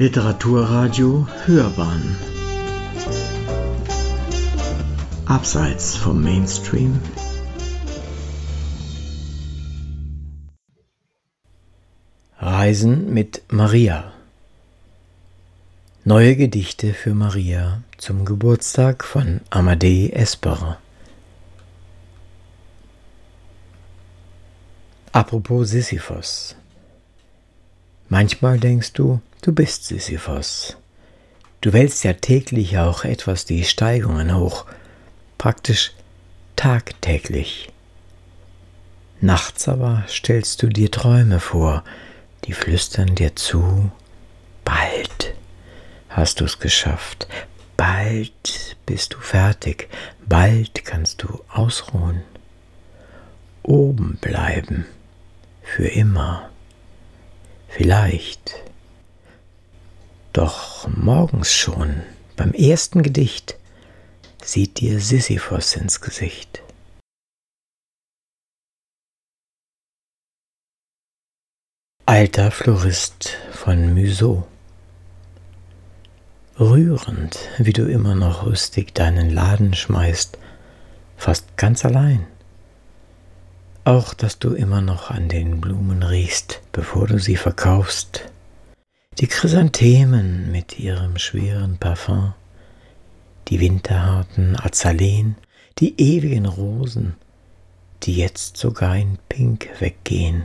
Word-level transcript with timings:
Literaturradio 0.00 1.26
Hörbahn. 1.44 2.16
Abseits 5.26 5.96
vom 5.96 6.22
Mainstream. 6.22 7.00
Reisen 12.38 13.12
mit 13.12 13.42
Maria. 13.48 14.12
Neue 16.04 16.36
Gedichte 16.36 16.94
für 16.94 17.14
Maria 17.14 17.82
zum 17.96 18.24
Geburtstag 18.24 19.02
von 19.02 19.40
Amadee 19.50 20.10
Esperer 20.12 20.78
Apropos 25.10 25.70
Sisyphos 25.70 26.54
Manchmal 28.08 28.58
denkst 28.58 28.94
du, 28.94 29.20
du 29.42 29.52
bist 29.52 29.84
Sisyphos. 29.84 30.76
Du 31.60 31.72
wälzt 31.72 32.04
ja 32.04 32.14
täglich 32.14 32.78
auch 32.78 33.04
etwas 33.04 33.44
die 33.44 33.64
Steigungen 33.64 34.34
hoch, 34.34 34.64
praktisch 35.36 35.92
tagtäglich. 36.56 37.70
Nachts 39.20 39.68
aber 39.68 40.04
stellst 40.08 40.62
du 40.62 40.68
dir 40.68 40.90
Träume 40.90 41.40
vor, 41.40 41.84
die 42.44 42.52
flüstern 42.52 43.14
dir 43.14 43.36
zu, 43.36 43.90
bald 44.64 45.34
hast 46.08 46.40
du's 46.40 46.60
geschafft, 46.60 47.28
bald 47.76 48.76
bist 48.86 49.14
du 49.14 49.18
fertig, 49.18 49.88
bald 50.26 50.84
kannst 50.84 51.22
du 51.22 51.40
ausruhen, 51.48 52.22
oben 53.62 54.18
bleiben, 54.20 54.86
für 55.62 55.88
immer. 55.88 56.48
Vielleicht. 57.68 58.54
Doch 60.32 60.88
morgens 60.88 61.52
schon, 61.54 62.02
beim 62.36 62.52
ersten 62.52 63.02
Gedicht, 63.02 63.56
sieht 64.42 64.80
dir 64.80 65.00
Sisyphos 65.00 65.76
ins 65.76 66.00
Gesicht. 66.00 66.62
Alter 72.06 72.50
Florist 72.50 73.36
von 73.52 73.92
Museau. 73.92 74.48
Rührend, 76.58 77.38
wie 77.58 77.74
du 77.74 77.84
immer 77.84 78.14
noch 78.14 78.46
rüstig 78.46 78.94
deinen 78.94 79.30
Laden 79.30 79.74
schmeißt, 79.74 80.38
fast 81.16 81.56
ganz 81.56 81.84
allein. 81.84 82.26
Auch, 83.88 84.12
dass 84.12 84.38
du 84.38 84.52
immer 84.52 84.82
noch 84.82 85.10
an 85.10 85.30
den 85.30 85.62
Blumen 85.62 86.02
riechst, 86.02 86.60
bevor 86.72 87.06
du 87.06 87.18
sie 87.18 87.36
verkaufst. 87.36 88.30
Die 89.18 89.26
Chrysanthemen 89.26 90.52
mit 90.52 90.78
ihrem 90.78 91.16
schweren 91.16 91.78
Parfum, 91.78 92.34
die 93.48 93.60
winterharten 93.60 94.60
Azaleen, 94.60 95.36
die 95.78 95.98
ewigen 95.98 96.44
Rosen, 96.44 97.14
die 98.02 98.14
jetzt 98.14 98.58
sogar 98.58 98.94
in 98.94 99.16
Pink 99.30 99.70
weggehen. 99.78 100.44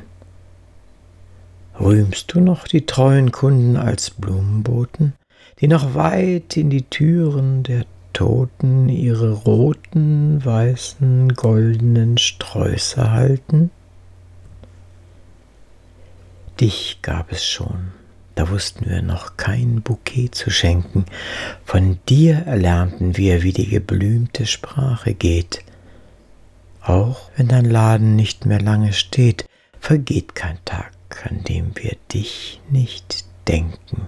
Rühmst 1.78 2.34
du 2.34 2.40
noch 2.40 2.66
die 2.66 2.86
treuen 2.86 3.34
Kunden 3.34 3.76
als 3.76 4.10
Blumenboten, 4.12 5.16
die 5.60 5.68
noch 5.68 5.96
weit 5.96 6.56
in 6.56 6.70
die 6.70 6.84
Türen 6.84 7.64
der 7.64 7.84
Toten 8.14 8.90
ihre 8.90 9.32
roten, 9.32 10.44
weißen, 10.46 11.34
goldenen 11.34 12.18
Sträuße 12.18 13.12
halten? 13.12 13.72
Dich 16.60 17.00
gab 17.02 17.32
es 17.32 17.46
schon, 17.46 17.92
da 18.36 18.50
wussten 18.50 18.88
wir 18.88 19.02
noch 19.02 19.38
kein 19.38 19.82
Bouquet 19.82 20.30
zu 20.30 20.52
schenken, 20.52 21.06
von 21.66 22.00
dir 22.08 22.44
erlernten 22.46 23.18
wir, 23.18 23.44
wie 23.44 23.54
die 23.54 23.68
geblümte 23.68 24.46
Sprache 24.46 25.14
geht. 25.14 25.64
Auch 26.82 27.32
wenn 27.36 27.48
dein 27.48 27.66
Laden 27.66 28.16
nicht 28.16 28.46
mehr 28.46 28.62
lange 28.62 28.94
steht, 28.94 29.46
vergeht 29.80 30.36
kein 30.36 30.58
Tag, 30.64 30.94
an 31.30 31.44
dem 31.44 31.72
wir 31.76 31.98
dich 32.14 32.62
nicht 32.70 33.26
denken. 33.48 34.08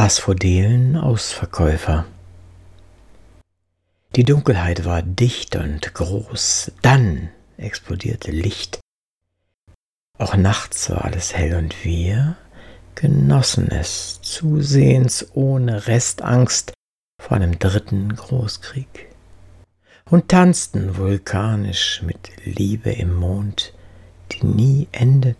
Asphodelen 0.00 0.96
Ausverkäufer. 0.96 2.06
Die 4.16 4.24
Dunkelheit 4.24 4.86
war 4.86 5.02
dicht 5.02 5.56
und 5.56 5.92
groß, 5.92 6.72
dann 6.80 7.28
explodierte 7.58 8.30
Licht. 8.30 8.80
Auch 10.16 10.36
nachts 10.36 10.88
war 10.88 11.04
alles 11.04 11.36
hell 11.36 11.54
und 11.54 11.84
wir 11.84 12.38
genossen 12.94 13.70
es 13.70 14.22
zusehends 14.22 15.32
ohne 15.34 15.86
Restangst 15.86 16.72
vor 17.20 17.36
einem 17.36 17.58
dritten 17.58 18.16
Großkrieg 18.16 19.10
und 20.08 20.28
tanzten 20.28 20.96
vulkanisch 20.96 22.00
mit 22.00 22.30
Liebe 22.46 22.90
im 22.90 23.12
Mond, 23.12 23.74
die 24.32 24.46
nie 24.46 24.88
endet. 24.92 25.36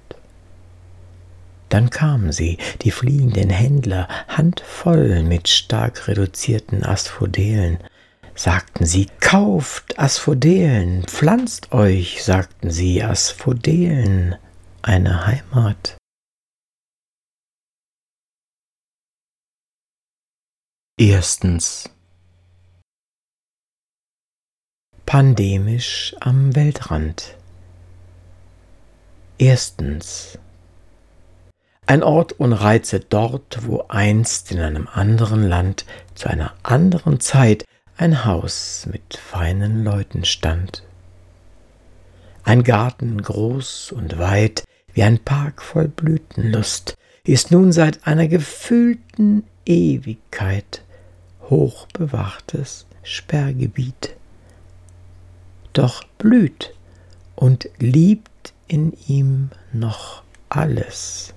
Dann 1.70 1.88
kamen 1.88 2.32
sie, 2.32 2.58
die 2.82 2.90
fliehenden 2.90 3.48
Händler, 3.48 4.08
handvoll 4.28 5.22
mit 5.22 5.48
stark 5.48 6.08
reduzierten 6.08 6.84
Asphodelen. 6.84 7.78
Sagten 8.34 8.84
sie, 8.84 9.06
kauft 9.20 9.98
Asphodelen, 9.98 11.04
pflanzt 11.04 11.72
euch, 11.72 12.22
sagten 12.24 12.70
sie, 12.70 13.02
Asphodelen, 13.02 14.36
eine 14.82 15.26
Heimat. 15.26 15.96
Erstens 20.98 21.88
Pandemisch 25.06 26.14
am 26.20 26.54
Weltrand. 26.54 27.36
Erstens 29.38 30.38
ein 31.90 32.04
Ort 32.04 32.38
ohne 32.38 32.60
Reize 32.60 33.00
dort, 33.00 33.66
wo 33.66 33.84
einst 33.88 34.52
in 34.52 34.60
einem 34.60 34.86
anderen 34.86 35.48
Land 35.48 35.84
zu 36.14 36.30
einer 36.30 36.52
anderen 36.62 37.18
Zeit 37.18 37.64
ein 37.96 38.24
Haus 38.24 38.86
mit 38.88 39.16
feinen 39.16 39.82
Leuten 39.82 40.24
stand. 40.24 40.84
Ein 42.44 42.62
Garten 42.62 43.20
groß 43.20 43.90
und 43.90 44.20
weit 44.20 44.62
wie 44.92 45.02
ein 45.02 45.18
Park 45.18 45.62
voll 45.62 45.88
Blütenlust 45.88 46.94
ist 47.24 47.50
nun 47.50 47.72
seit 47.72 48.06
einer 48.06 48.28
gefühlten 48.28 49.42
Ewigkeit 49.66 50.84
hochbewachtes 51.48 52.86
Sperrgebiet. 53.02 54.14
Doch 55.72 56.04
blüht 56.18 56.72
und 57.34 57.68
liebt 57.80 58.52
in 58.68 58.92
ihm 59.08 59.50
noch 59.72 60.22
alles. 60.50 61.34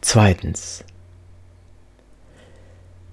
Zweitens. 0.00 0.84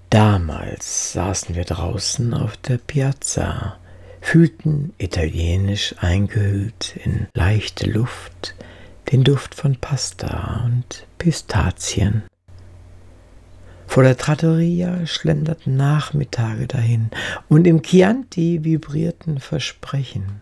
Damals 0.10 1.14
saßen 1.14 1.56
wir 1.56 1.66
draußen 1.66 2.34
auf 2.34 2.56
der 2.58 2.78
Piazza, 2.78 3.78
fühlten 4.22 4.94
italienisch 4.98 5.96
eingehüllt 6.00 6.96
in 7.04 7.28
leichte 7.34 7.90
Luft 7.90 8.56
den 9.12 9.24
Duft 9.24 9.56
von 9.56 9.76
Pasta 9.76 10.64
und 10.66 11.06
Pistazien. 11.18 12.24
Vor 13.88 14.04
der 14.04 14.18
Trattoria 14.18 15.06
schlenderten 15.06 15.76
Nachmittage 15.76 16.68
dahin 16.68 17.12
und 17.48 17.68
im 17.68 17.84
Chianti 17.84 18.64
vibrierten 18.64 19.40
Versprechen. 19.40 20.42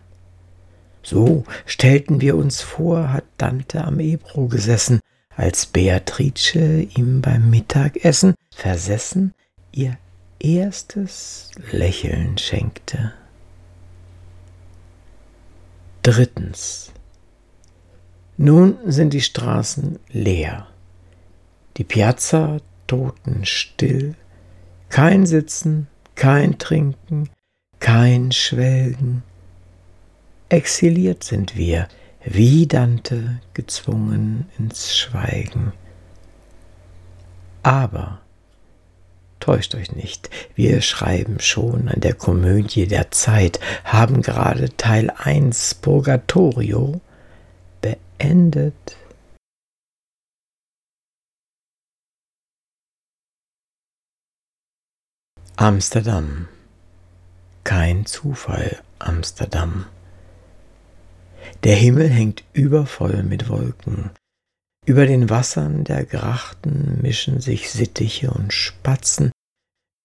So 1.02 1.44
stellten 1.66 2.22
wir 2.22 2.36
uns 2.36 2.62
vor, 2.62 3.12
hat 3.12 3.24
Dante 3.36 3.84
am 3.84 4.00
Ebro 4.00 4.46
gesessen, 4.46 5.00
als 5.36 5.66
Beatrice 5.66 6.82
ihm 6.94 7.20
beim 7.20 7.50
Mittagessen 7.50 8.34
versessen 8.54 9.34
ihr 9.72 9.98
erstes 10.38 11.50
Lächeln 11.72 12.38
schenkte. 12.38 13.12
Drittens. 16.02 16.92
Nun 18.36 18.78
sind 18.84 19.12
die 19.12 19.20
Straßen 19.20 19.98
leer, 20.10 20.66
die 21.76 21.84
Piazza 21.84 22.58
totenstill, 22.86 24.16
kein 24.88 25.24
Sitzen, 25.24 25.86
kein 26.14 26.58
Trinken, 26.58 27.30
kein 27.78 28.32
Schwelgen. 28.32 29.22
Exiliert 30.48 31.24
sind 31.24 31.56
wir, 31.56 31.88
wie 32.24 32.66
Dante 32.66 33.40
gezwungen 33.52 34.46
ins 34.58 34.96
Schweigen. 34.96 35.72
Aber 37.62 38.20
Täuscht 39.44 39.74
euch 39.74 39.92
nicht, 39.92 40.30
wir 40.54 40.80
schreiben 40.80 41.38
schon 41.38 41.88
an 41.90 42.00
der 42.00 42.14
Komödie 42.14 42.86
der 42.86 43.10
Zeit, 43.10 43.60
haben 43.84 44.22
gerade 44.22 44.74
Teil 44.78 45.10
1 45.10 45.74
Purgatorio 45.82 46.98
beendet. 47.82 48.96
Amsterdam. 55.56 56.48
Kein 57.64 58.06
Zufall, 58.06 58.80
Amsterdam. 58.98 59.84
Der 61.64 61.76
Himmel 61.76 62.10
hängt 62.10 62.44
übervoll 62.52 63.22
mit 63.22 63.48
Wolken. 63.48 64.10
Über 64.84 65.06
den 65.06 65.30
Wassern 65.30 65.84
der 65.84 66.04
Grachten 66.04 66.98
mischen 67.00 67.40
sich 67.40 67.70
Sittiche 67.70 68.30
und 68.30 68.52
Spatzen, 68.52 69.32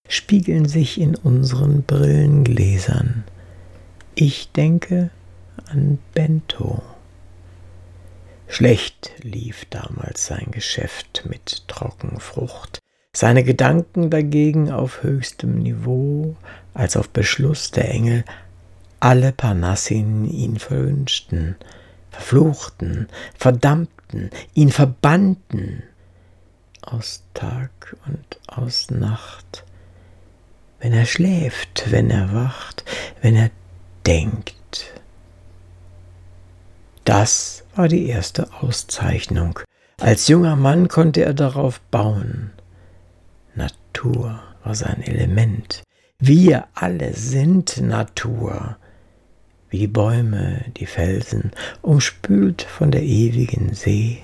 spiegeln 0.07 0.69
sich 0.69 1.01
in 1.01 1.17
unseren 1.17 1.83
Brillengläsern. 1.83 3.25
Ich 4.15 4.53
denke 4.53 5.09
an 5.65 5.99
Bento. 6.13 6.81
Schlecht 8.47 9.11
lief 9.21 9.65
damals 9.65 10.25
sein 10.25 10.47
Geschäft 10.51 11.25
mit 11.27 11.67
Trockenfrucht, 11.67 12.79
seine 13.13 13.43
Gedanken 13.43 14.09
dagegen 14.09 14.71
auf 14.71 15.03
höchstem 15.03 15.59
Niveau, 15.59 16.37
als 16.73 16.95
auf 16.95 17.09
Beschluss 17.09 17.71
der 17.71 17.89
Engel 17.89 18.23
alle 18.99 19.31
Parnassin 19.31 20.25
ihn 20.25 20.59
verwünschten, 20.59 21.55
verfluchten, 22.11 23.07
verdammten, 23.37 24.29
ihn 24.53 24.71
verbannten 24.71 25.83
aus 26.81 27.23
Tag 27.33 27.95
und 28.07 28.39
aus 28.47 28.89
Nacht, 28.89 29.63
wenn 30.79 30.93
er 30.93 31.05
schläft, 31.05 31.91
wenn 31.91 32.09
er 32.09 32.33
wacht, 32.33 32.83
wenn 33.21 33.35
er 33.35 33.51
denkt. 34.05 34.93
Das 37.05 37.63
war 37.75 37.87
die 37.87 38.07
erste 38.07 38.53
Auszeichnung. 38.53 39.59
Als 39.99 40.27
junger 40.27 40.55
Mann 40.55 40.87
konnte 40.87 41.23
er 41.23 41.33
darauf 41.33 41.79
bauen. 41.91 42.51
Natur 43.55 44.39
war 44.63 44.75
sein 44.75 45.01
Element. 45.01 45.83
Wir 46.19 46.67
alle 46.73 47.13
sind 47.13 47.81
Natur 47.81 48.77
wie 49.69 49.77
die 49.77 49.87
Bäume, 49.87 50.65
die 50.77 50.85
Felsen, 50.85 51.51
umspült 51.81 52.63
von 52.63 52.91
der 52.91 53.03
ewigen 53.03 53.73
See. 53.73 54.23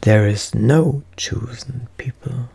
There 0.00 0.30
is 0.30 0.54
no 0.54 1.02
chosen 1.16 1.88
people. 1.98 2.48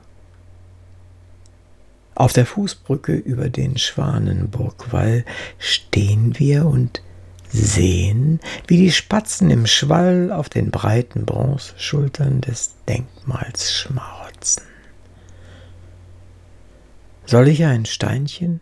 Auf 2.16 2.32
der 2.32 2.46
Fußbrücke 2.46 3.14
über 3.14 3.50
den 3.50 3.78
Schwanenburgwall 3.78 5.26
stehen 5.60 6.40
wir 6.40 6.66
und 6.66 7.02
sehen, 7.50 8.40
wie 8.68 8.78
die 8.78 8.92
Spatzen 8.92 9.50
im 9.50 9.68
Schwall 9.68 10.32
auf 10.32 10.50
den 10.50 10.72
breiten 10.72 11.26
Bronzeschultern 11.26 12.42
des 12.42 12.76
Denkmals 12.88 13.74
schmauzen. 13.74 14.64
Soll 17.26 17.50
ich 17.50 17.66
ein 17.66 17.86
Steinchen 17.86 18.62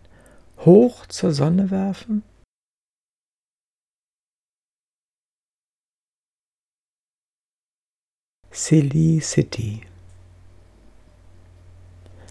hoch 0.59 1.06
zur 1.07 1.31
Sonne 1.31 1.69
werfen? 1.69 2.24
Silly 8.54 9.20
City. 9.20 9.82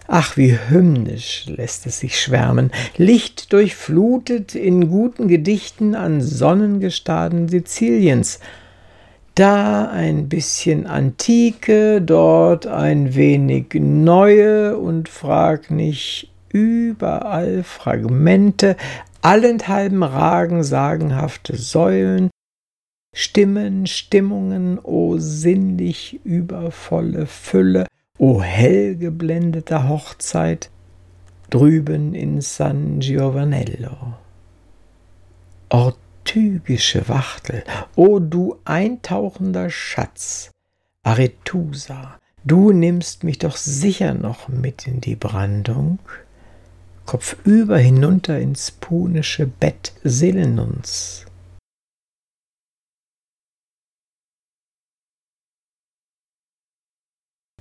Ach, 0.07 0.37
wie 0.37 0.57
hymnisch 0.69 1.45
lässt 1.47 1.85
es 1.85 1.99
sich 1.99 2.19
schwärmen, 2.19 2.71
Licht 2.97 3.51
durchflutet 3.51 4.55
in 4.55 4.89
guten 4.89 5.27
Gedichten 5.27 5.95
an 5.95 6.21
Sonnengestaden 6.21 7.49
Siziliens. 7.49 8.39
Da 9.35 9.89
ein 9.89 10.29
bisschen 10.29 10.87
Antike, 10.87 12.01
dort 12.01 12.67
ein 12.67 13.15
wenig 13.15 13.73
Neue 13.73 14.77
und 14.77 15.09
frag 15.09 15.71
nicht, 15.71 16.29
überall 16.49 17.63
Fragmente, 17.63 18.77
allenthalben 19.21 20.03
ragen 20.03 20.63
sagenhafte 20.63 21.55
Säulen, 21.57 22.29
Stimmen, 23.15 23.85
Stimmungen, 23.85 24.79
o 24.79 25.19
sinnlich 25.19 26.19
übervolle 26.23 27.27
Fülle, 27.27 27.85
o 28.17 28.41
hell 28.41 28.95
geblendeter 28.95 29.87
Hochzeit, 29.87 30.71
drüben 31.51 32.15
in 32.15 32.41
San 32.41 32.99
Giovanello. 32.99 34.15
Ortygische 35.69 37.07
Wachtel, 37.07 37.63
o 37.95 38.17
du 38.17 38.57
eintauchender 38.65 39.69
Schatz, 39.69 40.49
Arethusa, 41.03 42.17
du 42.43 42.71
nimmst 42.71 43.23
mich 43.23 43.37
doch 43.37 43.57
sicher 43.57 44.15
noch 44.15 44.47
mit 44.47 44.87
in 44.87 45.01
die 45.01 45.15
Brandung, 45.15 45.99
kopfüber 47.05 47.77
hinunter 47.77 48.39
ins 48.39 48.71
punische 48.71 49.45
Bett 49.45 49.93
Selenuns. 50.03 51.27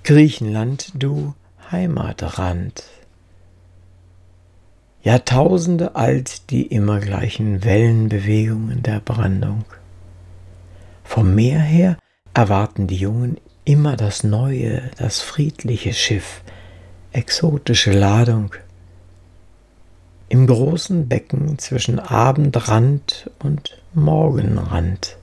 Griechenland, 0.05 0.91
du 0.97 1.33
Heimatrand. 1.71 2.83
Jahrtausende 5.05 5.95
alt 5.95 6.51
die 6.51 6.67
immer 6.67 6.99
gleichen 6.99 7.63
Wellenbewegungen 7.63 8.83
der 8.83 8.99
Brandung. 8.99 9.65
Vom 11.05 11.37
Meer 11.37 11.61
her 11.61 11.99
erwarten 12.35 12.89
die 12.89 12.97
Jungen 12.97 13.37
immer 13.65 13.95
das 13.95 14.25
neue, 14.25 14.91
das 14.99 15.21
friedliche 15.21 15.93
Schiff, 15.93 16.43
exotische 17.13 17.93
Ladung. 17.93 18.53
Im 20.29 20.49
großen 20.49 21.07
Becken 21.07 21.61
zwischen 21.61 22.01
Abendrand 22.01 23.31
und 23.39 23.81
Morgenrand 23.95 25.17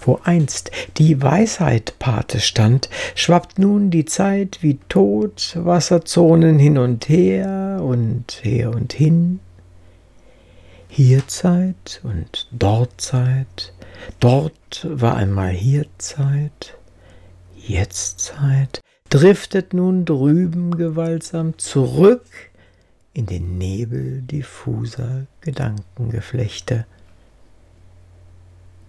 wo 0.00 0.20
einst 0.24 0.70
die 0.96 1.22
Weisheit 1.22 1.98
Pate 1.98 2.40
stand, 2.40 2.88
schwappt 3.14 3.58
nun 3.58 3.90
die 3.90 4.04
Zeit 4.04 4.58
wie 4.62 4.78
tot 4.88 5.52
Wasserzonen 5.56 6.58
hin 6.58 6.78
und 6.78 7.08
her 7.08 7.80
und 7.82 8.40
her 8.42 8.70
und 8.70 8.92
hin. 8.92 9.40
Hier 10.88 11.26
Zeit 11.28 12.00
und 12.02 12.48
dort 12.50 13.00
Zeit, 13.00 13.72
dort 14.18 14.86
war 14.88 15.16
einmal 15.16 15.50
hier 15.50 15.86
Zeit, 15.98 16.76
jetzt 17.56 18.20
Zeit, 18.20 18.80
driftet 19.08 19.74
nun 19.74 20.04
drüben 20.04 20.76
gewaltsam 20.76 21.58
zurück 21.58 22.24
in 23.12 23.26
den 23.26 23.58
Nebel 23.58 24.22
diffuser 24.22 25.26
Gedankengeflechte 25.40 26.86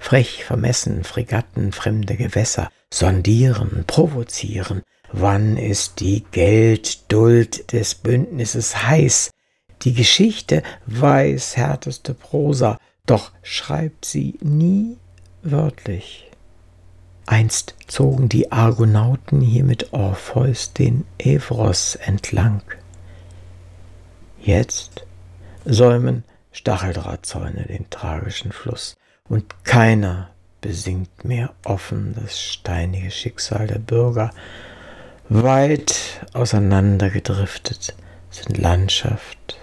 frech 0.02 0.44
vermessen 0.44 1.04
Fregatten 1.04 1.72
fremde 1.72 2.18
Gewässer, 2.18 2.70
sondieren, 2.92 3.86
provozieren. 3.86 4.82
Wann 5.14 5.58
ist 5.58 6.00
die 6.00 6.26
Geldduld 6.32 7.72
des 7.72 7.96
Bündnisses 7.96 8.88
heiß? 8.88 9.30
Die 9.84 9.94
Geschichte 9.94 10.64
weiß 10.88 11.56
härteste 11.56 12.14
Prosa, 12.16 12.78
doch 13.06 13.32
schreibt 13.44 14.06
sie 14.06 14.38
nie 14.42 14.98
wörtlich. 15.44 16.30
Einst 17.28 17.76
zogen 17.88 18.28
die 18.28 18.52
Argonauten 18.52 19.40
hier 19.40 19.64
mit 19.64 19.94
Orpheus 19.94 20.74
den 20.74 21.06
Evros 21.20 21.96
entlang. 21.96 22.64
Jetzt 24.42 25.06
säumen 25.64 26.24
Stacheldrahtzäune 26.52 27.66
den 27.68 27.90
tragischen 27.90 28.52
Fluss 28.52 28.96
und 29.32 29.64
keiner 29.64 30.30
besingt 30.60 31.24
mehr 31.24 31.54
offen 31.64 32.14
das 32.22 32.38
steinige 32.38 33.10
Schicksal 33.10 33.66
der 33.66 33.80
Bürger. 33.80 34.32
Weit 35.30 36.22
auseinandergedriftet 36.34 37.96
sind 38.30 38.58
Landschaft 38.58 39.58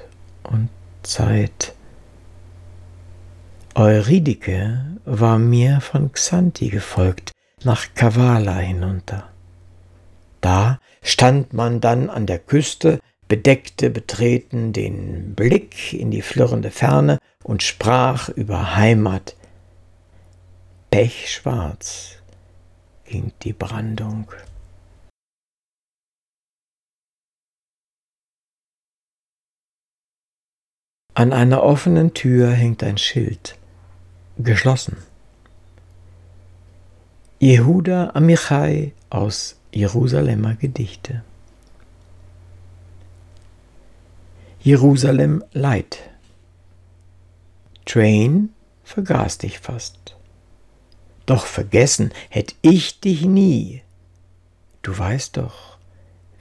und 0.44 0.70
Zeit. 1.02 1.74
Eurydike 3.74 4.86
war 5.04 5.38
mir 5.38 5.82
von 5.82 6.12
Xanthi 6.12 6.70
gefolgt, 6.70 7.32
nach 7.62 7.88
Kavala 7.94 8.56
hinunter. 8.56 9.28
Da 10.40 10.80
stand 11.02 11.52
man 11.52 11.82
dann 11.82 12.08
an 12.08 12.24
der 12.24 12.38
Küste, 12.38 13.00
bedeckte 13.28 13.90
betreten 13.90 14.72
den 14.72 15.34
Blick 15.34 15.92
in 15.92 16.10
die 16.10 16.22
flirrende 16.22 16.70
Ferne 16.70 17.18
und 17.44 17.62
sprach 17.62 18.30
über 18.30 18.74
Heimat, 18.74 19.36
Pechschwarz 20.90 22.16
ging 23.04 23.32
die 23.42 23.52
Brandung. 23.52 24.32
An 31.12 31.32
einer 31.32 31.62
offenen 31.62 32.14
Tür 32.14 32.50
hängt 32.52 32.82
ein 32.82 32.96
Schild. 32.96 33.58
Geschlossen. 34.38 34.96
Jehuda 37.38 38.12
Amichai 38.14 38.92
aus 39.10 39.60
Jerusalemer 39.72 40.54
Gedichte. 40.54 41.22
Jerusalem 44.60 45.44
Light. 45.52 45.98
Train 47.84 48.54
vergaß 48.84 49.38
dich 49.38 49.58
fast. 49.58 49.97
Doch 51.28 51.44
vergessen 51.44 52.10
hätt 52.30 52.54
ich 52.62 53.00
dich 53.00 53.26
nie. 53.26 53.82
Du 54.80 54.96
weißt 54.96 55.36
doch, 55.36 55.76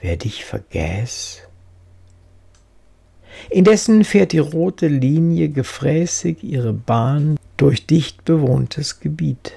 wer 0.00 0.16
dich 0.16 0.46
vergäß. 0.46 1.42
Indessen 3.50 4.02
fährt 4.02 4.32
die 4.32 4.38
rote 4.38 4.88
Linie 4.88 5.50
gefräßig 5.50 6.42
ihre 6.42 6.72
Bahn 6.72 7.36
durch 7.58 7.84
dicht 7.84 8.24
bewohntes 8.24 9.00
Gebiet. 9.00 9.52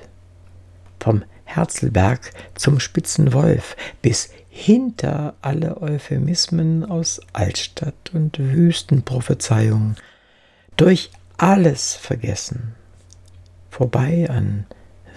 Vom 0.99 1.23
Herzlberg 1.45 2.31
zum 2.55 2.81
Spitzenwolf 2.81 3.77
bis 4.01 4.31
hinter 4.49 5.35
alle 5.41 5.81
Euphemismen 5.81 6.83
aus 6.83 7.21
Altstadt 7.31 8.11
und 8.13 8.37
Wüstenprophezeiungen, 8.37 9.95
durch 10.75 11.09
alles 11.37 11.93
vergessen, 11.93 12.75
vorbei 13.69 14.29
an 14.29 14.65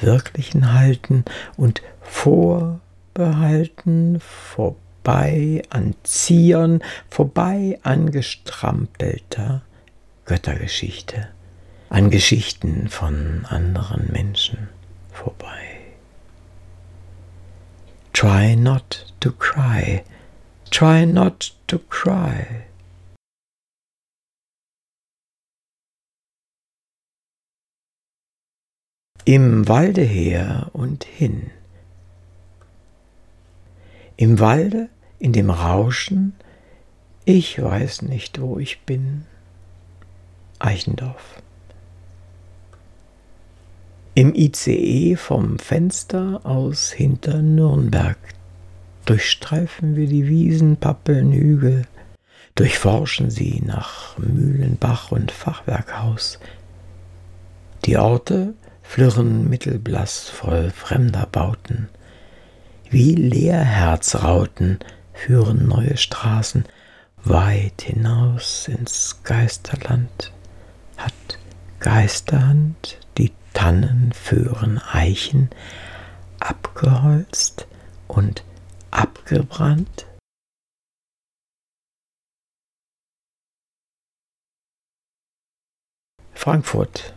wirklichen 0.00 0.72
Halten 0.72 1.24
und 1.56 1.82
Vorbehalten, 2.00 4.20
vorbei 4.20 5.62
an 5.70 5.94
Zion, 6.02 6.82
vorbei 7.08 7.78
an 7.82 8.10
gestrampelter 8.10 9.62
Göttergeschichte, 10.26 11.28
an 11.90 12.10
Geschichten 12.10 12.88
von 12.88 13.44
anderen 13.48 14.10
Menschen 14.12 14.68
vorbei. 15.12 15.50
Try 18.12 18.56
not 18.56 19.06
to 19.20 19.32
cry, 19.32 20.02
try 20.70 21.04
not 21.04 21.54
to 21.66 21.78
cry. 21.78 22.64
Im 29.26 29.66
Walde 29.68 30.02
her 30.02 30.68
und 30.74 31.04
hin. 31.04 31.50
Im 34.18 34.38
Walde 34.38 34.90
in 35.18 35.32
dem 35.32 35.48
Rauschen, 35.48 36.34
ich 37.24 37.62
weiß 37.62 38.02
nicht, 38.02 38.42
wo 38.42 38.58
ich 38.58 38.82
bin. 38.82 39.24
Eichendorf. 40.58 41.42
Im 44.14 44.34
ICE 44.34 45.16
vom 45.16 45.58
Fenster 45.58 46.42
aus 46.44 46.92
hinter 46.92 47.40
Nürnberg 47.40 48.18
durchstreifen 49.06 49.96
wir 49.96 50.06
die 50.06 50.28
Wiesen, 50.28 50.76
Pappeln, 50.76 51.32
Hügel, 51.32 51.86
durchforschen 52.56 53.30
sie 53.30 53.62
nach 53.64 54.18
Mühlenbach 54.18 55.12
und 55.12 55.32
Fachwerkhaus. 55.32 56.38
Die 57.86 57.96
Orte 57.96 58.52
flirren 58.84 59.48
mittelblass 59.48 60.28
voll 60.28 60.70
fremder 60.70 61.26
Bauten, 61.26 61.88
wie 62.90 63.14
Leerherzrauten, 63.14 64.78
führen 65.12 65.66
neue 65.66 65.96
Straßen 65.96 66.64
weit 67.24 67.82
hinaus 67.82 68.68
ins 68.68 69.22
Geisterland. 69.24 70.32
Hat 70.96 71.12
Geisterhand 71.80 72.98
die 73.18 73.32
Tannen 73.52 74.12
führen 74.12 74.78
Eichen 74.78 75.50
abgeholzt 76.38 77.66
und 78.06 78.44
abgebrannt? 78.90 80.06
Frankfurt 86.34 87.14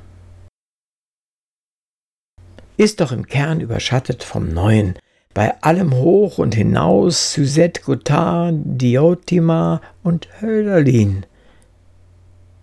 ist 2.78 3.02
doch 3.02 3.12
im 3.12 3.28
Kern 3.28 3.60
überschattet 3.60 4.24
vom 4.24 4.50
Neuen, 4.50 4.98
bei 5.34 5.62
allem 5.62 5.94
hoch 5.94 6.38
und 6.38 6.56
hinaus 6.56 7.34
Suzette 7.34 7.82
Gothard, 7.82 8.56
Diotima 8.64 9.82
und 10.04 10.28
Hölderlin. 10.42 11.26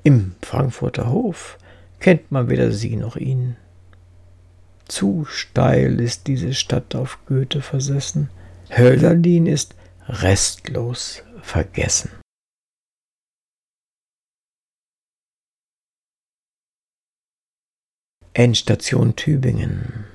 Im 0.03 0.35
Frankfurter 0.43 1.11
Hof 1.11 1.59
kennt 2.01 2.33
man 2.33 2.49
weder 2.49 2.73
sie 2.73 2.97
noch 2.97 3.17
ihn. 3.17 3.57
Zu 4.87 5.25
steil 5.27 6.01
ist 6.01 6.27
diese 6.27 6.53
Stadt 6.53 6.95
auf 6.95 7.19
Goethe 7.27 7.63
versessen. 7.63 8.29
Hölderlin 8.71 9.47
ist 9.47 9.75
restlos 10.09 11.23
vergessen. 11.43 12.11
Endstation 18.37 19.15
Tübingen 19.15 20.07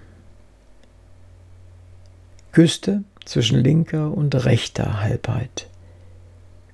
Küste 2.52 3.06
zwischen 3.24 3.64
linker 3.64 4.12
und 4.12 4.36
rechter 4.44 5.00
Halbheit. 5.00 5.68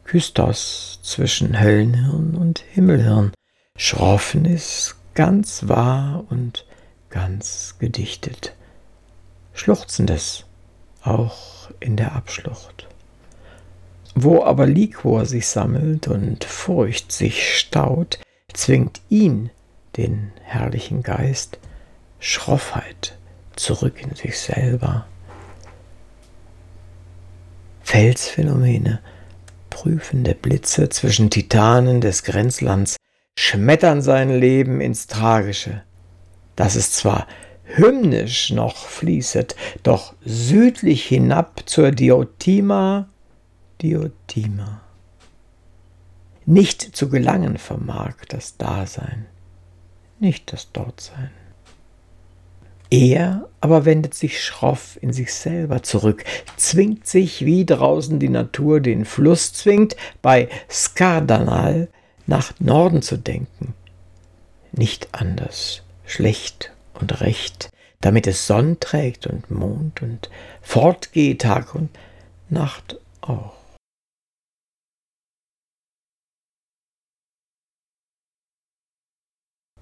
Kystos 0.05 1.01
zwischen 1.03 1.61
Höllenhirn 1.61 2.33
und 2.33 2.63
Himmelhirn. 2.71 3.31
Schroffen 3.77 4.45
ist 4.45 4.95
ganz 5.13 5.67
wahr 5.67 6.23
und 6.31 6.65
ganz 7.11 7.75
gedichtet. 7.77 8.55
Schluchzendes 9.53 10.45
auch 11.03 11.69
in 11.79 11.95
der 11.95 12.13
Abschlucht. 12.13 12.87
Wo 14.15 14.43
aber 14.43 14.65
Liquor 14.65 15.27
sich 15.27 15.45
sammelt 15.45 16.07
und 16.07 16.43
Furcht 16.43 17.11
sich 17.11 17.55
staut, 17.55 18.17
zwingt 18.51 19.01
ihn, 19.09 19.51
den 19.97 20.31
herrlichen 20.43 21.03
Geist, 21.03 21.59
Schroffheit 22.19 23.17
zurück 23.55 24.01
in 24.01 24.15
sich 24.15 24.37
selber. 24.37 25.05
Felsphänomene, 27.81 28.99
prüfende 29.69 30.33
Blitze 30.33 30.89
zwischen 30.89 31.29
Titanen 31.29 32.01
des 32.01 32.23
Grenzlands 32.23 32.97
schmettern 33.37 34.01
sein 34.01 34.29
Leben 34.29 34.81
ins 34.81 35.07
Tragische, 35.07 35.83
dass 36.55 36.75
es 36.75 36.91
zwar 36.91 37.27
hymnisch 37.65 38.51
noch 38.51 38.85
fließet, 38.85 39.55
doch 39.83 40.13
südlich 40.23 41.05
hinab 41.05 41.63
zur 41.65 41.91
Diotima, 41.91 43.09
Diotima. 43.81 44.81
Nicht 46.45 46.95
zu 46.95 47.09
gelangen 47.09 47.57
vermag 47.57 48.15
das 48.29 48.57
Dasein, 48.57 49.25
nicht 50.19 50.51
das 50.53 50.71
Dortsein. 50.71 51.31
Er 52.89 53.49
aber 53.61 53.85
wendet 53.85 54.13
sich 54.13 54.43
schroff 54.43 54.97
in 55.01 55.11
sich 55.11 55.33
selber 55.33 55.83
zurück, 55.83 56.23
zwingt 56.55 57.07
sich, 57.07 57.43
wie 57.43 57.65
draußen 57.65 58.19
die 58.19 58.29
Natur 58.29 58.79
den 58.79 59.05
Fluss 59.05 59.53
zwingt, 59.53 59.95
bei 60.21 60.49
Skardanal 60.69 61.89
nach 62.27 62.53
Norden 62.59 63.01
zu 63.01 63.17
denken. 63.17 63.73
Nicht 64.71 65.09
anders, 65.13 65.81
schlecht 66.05 66.71
und 66.93 67.21
recht, 67.21 67.69
damit 68.01 68.27
es 68.27 68.45
Sonn 68.45 68.79
trägt 68.79 69.25
und 69.25 69.49
Mond 69.49 70.01
und 70.01 70.29
fortgeht 70.61 71.41
Tag 71.41 71.73
und 71.73 71.89
Nacht 72.49 72.99
auch. 73.21 73.64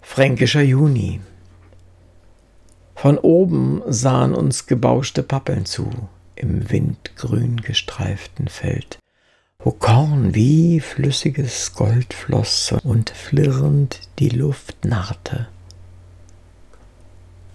Fränkischer 0.04 0.62
Juni 0.62 1.22
von 2.94 3.18
oben 3.18 3.82
sahen 3.88 4.36
uns 4.36 4.68
gebauschte 4.68 5.24
Pappeln 5.24 5.66
zu, 5.66 5.90
im 6.36 6.70
windgrün 6.70 7.58
gestreiften 7.58 8.48
Feld, 8.48 9.00
wo 9.60 9.72
Korn 9.72 10.36
wie 10.36 10.80
flüssiges 10.82 11.74
Gold 11.74 12.14
floss 12.14 12.74
und 12.84 13.10
flirrend 13.10 14.02
die 14.20 14.30
Luft 14.30 14.86
narrte. 14.86 15.48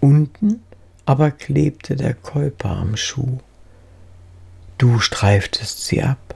Unten 0.01 0.61
aber 1.07 1.31
klebte 1.31 1.97
der 1.97 2.15
Käuper 2.15 2.71
am 2.71 2.97
Schuh. 2.97 3.39
Du 4.79 4.99
streiftest 4.99 5.87
sie 5.87 6.03
ab, 6.03 6.35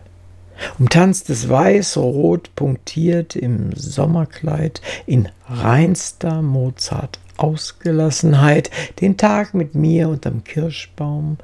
umtanztes 0.78 1.48
Weiß, 1.48 1.96
rot 1.96 2.54
punktiert 2.56 3.36
im 3.36 3.72
Sommerkleid, 3.74 4.80
in 5.06 5.28
reinster 5.48 6.42
Mozart 6.42 7.18
Ausgelassenheit, 7.36 8.70
den 9.00 9.16
Tag 9.16 9.54
mit 9.54 9.74
mir 9.74 10.08
unterm 10.08 10.44
Kirschbaum, 10.44 11.38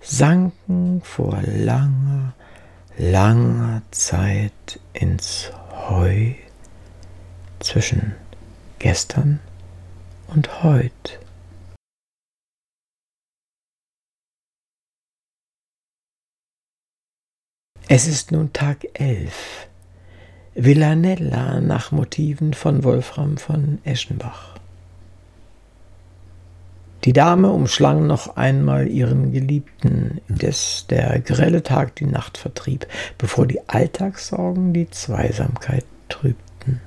sanken 0.00 1.02
vor 1.02 1.38
langer, 1.42 2.34
langer 2.96 3.82
Zeit 3.90 4.80
ins 4.92 5.50
Heu, 5.88 6.32
zwischen 7.60 8.14
gestern 8.78 9.40
und 10.28 10.62
heute. 10.62 11.27
Es 17.90 18.06
ist 18.06 18.32
nun 18.32 18.52
Tag 18.52 18.86
elf. 18.92 19.66
Villanella 20.54 21.58
nach 21.62 21.90
Motiven 21.90 22.52
von 22.52 22.84
Wolfram 22.84 23.38
von 23.38 23.78
Eschenbach. 23.82 24.56
Die 27.04 27.14
Dame 27.14 27.50
umschlang 27.50 28.06
noch 28.06 28.36
einmal 28.36 28.88
ihren 28.88 29.32
Geliebten, 29.32 30.20
des 30.28 30.84
der 30.90 31.18
grelle 31.20 31.62
Tag 31.62 31.96
die 31.96 32.04
Nacht 32.04 32.36
vertrieb, 32.36 32.86
bevor 33.16 33.46
die 33.46 33.66
Alltagssorgen 33.66 34.74
die 34.74 34.90
Zweisamkeit 34.90 35.86
trübten. 36.10 36.82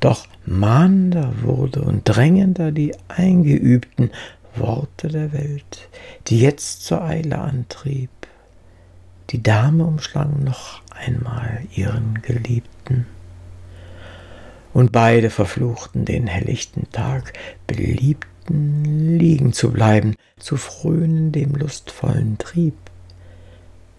Doch 0.00 0.26
mahnender 0.46 1.32
wurde 1.42 1.82
und 1.82 2.02
drängender 2.02 2.72
die 2.72 2.92
eingeübten 3.06 4.10
Worte 4.56 5.06
der 5.06 5.32
Welt, 5.32 5.88
die 6.26 6.40
jetzt 6.40 6.84
zur 6.84 7.04
Eile 7.04 7.38
antrieb. 7.38 8.10
Die 9.30 9.42
Dame 9.42 9.84
umschlang 9.84 10.42
noch 10.42 10.80
einmal 10.90 11.60
ihren 11.74 12.22
Geliebten. 12.22 13.06
Und 14.72 14.90
beide 14.90 15.28
verfluchten 15.28 16.06
den 16.06 16.26
helllichten 16.26 16.90
Tag, 16.92 17.34
beliebten 17.66 19.18
liegen 19.18 19.52
zu 19.52 19.70
bleiben, 19.70 20.14
zu 20.38 20.56
frönen 20.56 21.32
dem 21.32 21.54
lustvollen 21.54 22.38
Trieb, 22.38 22.74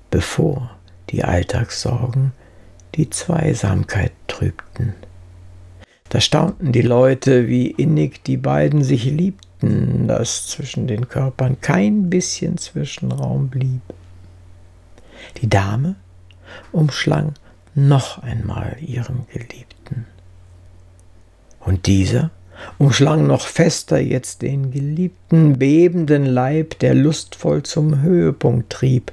bevor 0.10 0.72
die 1.12 1.24
Alltagssorgen 1.24 2.32
die 2.96 3.10
Zweisamkeit 3.10 4.14
trübten. 4.28 4.94
Da 6.10 6.20
staunten 6.22 6.72
die 6.72 6.82
Leute, 6.82 7.48
wie 7.48 7.68
innig 7.68 8.24
die 8.24 8.38
beiden 8.38 8.84
sich 8.84 9.06
liebten, 9.06 10.08
dass 10.08 10.48
zwischen 10.48 10.88
den 10.88 11.08
Körpern 11.08 11.62
kein 11.62 12.10
bisschen 12.10 12.58
Zwischenraum 12.58 13.50
blieb. 13.50 13.82
Die 15.42 15.50
Dame 15.50 15.96
umschlang 16.72 17.34
noch 17.76 18.22
einmal 18.24 18.78
ihren 18.80 19.28
Geliebten. 19.32 20.06
Und 21.60 21.86
dieser 21.86 22.32
umschlang 22.78 23.28
noch 23.28 23.48
fester 23.48 24.00
jetzt 24.00 24.42
den 24.42 24.72
geliebten, 24.72 25.60
bebenden 25.60 26.26
Leib, 26.26 26.80
der 26.80 26.94
lustvoll 26.94 27.64
zum 27.64 28.02
Höhepunkt 28.02 28.72
trieb, 28.72 29.12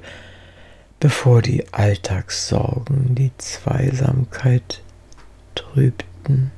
bevor 0.99 1.41
die 1.41 1.71
Alltagssorgen 1.71 3.15
die 3.15 3.31
Zweisamkeit 3.37 4.81
trübten. 5.55 6.51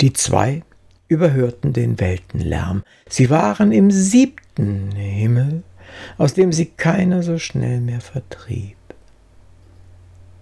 Die 0.00 0.12
zwei 0.12 0.62
überhörten 1.08 1.72
den 1.72 1.98
Weltenlärm. 2.00 2.82
Sie 3.08 3.30
waren 3.30 3.72
im 3.72 3.90
siebten 3.90 4.92
Himmel 4.92 5.62
aus 6.18 6.34
dem 6.34 6.52
sie 6.52 6.66
keiner 6.66 7.22
so 7.22 7.38
schnell 7.38 7.80
mehr 7.80 8.00
vertrieb. 8.00 8.76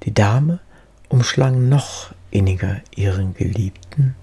Die 0.04 0.12
Dame 0.14 0.60
umschlang 1.08 1.68
noch 1.68 2.14
inniger 2.30 2.80
ihren 2.94 3.34
Geliebten, 3.34 4.14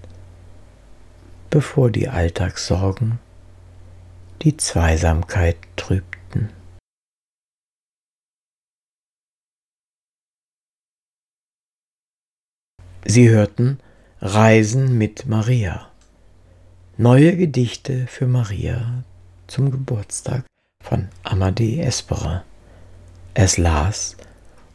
bevor 1.50 1.90
die 1.90 2.08
Alltagssorgen 2.08 3.18
die 4.42 4.56
Zweisamkeit 4.56 5.56
trübten. 5.76 6.50
Sie 13.04 13.28
hörten 13.28 13.78
Reisen 14.20 14.96
mit 14.96 15.26
Maria. 15.26 15.90
Neue 16.96 17.36
Gedichte 17.36 18.06
für 18.06 18.26
Maria 18.26 19.02
zum 19.48 19.70
Geburtstag 19.70 20.44
von 20.82 21.08
Amadee 21.22 21.80
Esperer. 21.80 22.44
Es 23.34 23.56
las 23.56 24.16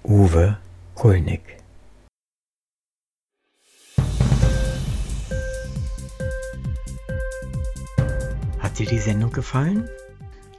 Uwe 0.03 0.57
Kulnig. 0.95 1.41
Hat 8.59 8.79
dir 8.79 8.87
die 8.87 8.99
Sendung 8.99 9.31
gefallen? 9.31 9.87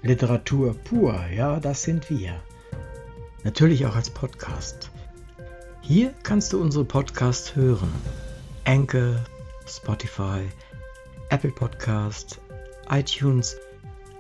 Literatur 0.02 0.74
pur, 0.74 1.26
ja, 1.34 1.58
das 1.58 1.82
sind 1.82 2.08
wir. 2.11 2.40
Natürlich 3.42 3.87
auch 3.87 3.96
als 3.96 4.11
Podcast. 4.11 4.90
Hier 5.80 6.14
kannst 6.22 6.52
du 6.52 6.61
unsere 6.61 6.84
Podcasts 6.84 7.56
hören. 7.56 7.92
Anchor, 8.64 9.24
Spotify, 9.66 10.42
Apple 11.30 11.50
Podcast, 11.50 12.38
iTunes, 12.90 13.56